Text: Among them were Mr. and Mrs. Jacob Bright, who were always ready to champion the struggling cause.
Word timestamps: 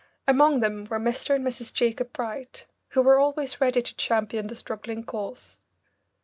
Among 0.27 0.61
them 0.61 0.85
were 0.85 0.97
Mr. 0.99 1.35
and 1.35 1.45
Mrs. 1.45 1.71
Jacob 1.71 2.11
Bright, 2.11 2.65
who 2.89 3.03
were 3.03 3.19
always 3.19 3.61
ready 3.61 3.83
to 3.83 3.95
champion 3.97 4.47
the 4.47 4.55
struggling 4.55 5.03
cause. 5.03 5.57